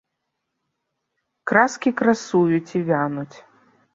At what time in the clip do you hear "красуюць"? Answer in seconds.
2.01-2.73